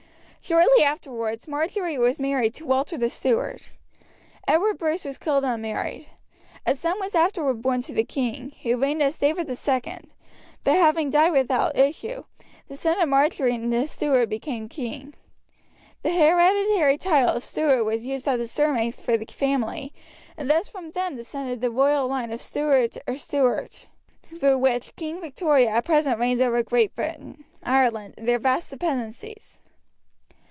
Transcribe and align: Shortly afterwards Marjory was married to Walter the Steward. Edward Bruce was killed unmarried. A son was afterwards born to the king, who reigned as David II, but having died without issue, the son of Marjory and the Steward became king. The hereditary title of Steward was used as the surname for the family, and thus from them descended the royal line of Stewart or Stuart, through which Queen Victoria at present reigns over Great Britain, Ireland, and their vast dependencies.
Shortly 0.43 0.83
afterwards 0.83 1.47
Marjory 1.47 1.97
was 1.99 2.19
married 2.19 2.53
to 2.55 2.65
Walter 2.65 2.97
the 2.97 3.09
Steward. 3.11 3.61
Edward 4.47 4.79
Bruce 4.79 5.05
was 5.05 5.17
killed 5.19 5.45
unmarried. 5.45 6.07
A 6.65 6.73
son 6.75 6.99
was 6.99 7.13
afterwards 7.15 7.61
born 7.61 7.81
to 7.83 7.93
the 7.93 8.03
king, 8.03 8.51
who 8.63 8.75
reigned 8.75 9.01
as 9.03 9.19
David 9.19 9.47
II, 9.47 9.99
but 10.65 10.73
having 10.73 11.09
died 11.11 11.29
without 11.31 11.77
issue, 11.77 12.23
the 12.67 12.75
son 12.75 12.99
of 12.99 13.07
Marjory 13.07 13.53
and 13.55 13.71
the 13.71 13.87
Steward 13.87 14.27
became 14.29 14.67
king. 14.67 15.13
The 16.01 16.11
hereditary 16.11 16.97
title 16.97 17.29
of 17.33 17.45
Steward 17.45 17.85
was 17.85 18.05
used 18.05 18.27
as 18.27 18.39
the 18.39 18.47
surname 18.47 18.91
for 18.91 19.15
the 19.17 19.27
family, 19.27 19.93
and 20.35 20.49
thus 20.49 20.67
from 20.67 20.89
them 20.89 21.15
descended 21.15 21.61
the 21.61 21.71
royal 21.71 22.07
line 22.09 22.31
of 22.33 22.41
Stewart 22.41 22.97
or 23.07 23.15
Stuart, 23.15 23.87
through 24.23 24.57
which 24.57 24.97
Queen 24.97 25.21
Victoria 25.21 25.69
at 25.69 25.85
present 25.85 26.19
reigns 26.19 26.41
over 26.41 26.61
Great 26.63 26.93
Britain, 26.95 27.45
Ireland, 27.63 28.15
and 28.17 28.27
their 28.27 28.39
vast 28.39 28.69
dependencies. 28.71 29.59